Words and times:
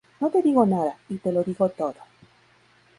No 0.19 0.31
te 0.31 0.41
digo 0.41 0.65
nada, 0.65 0.97
y 1.09 1.19
te 1.19 1.31
lo 1.31 1.43
digo 1.43 1.69
todo 1.69 1.93